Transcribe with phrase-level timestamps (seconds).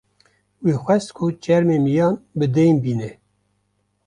[0.63, 3.11] wî xwest ku çermê miyan bi deyn bîne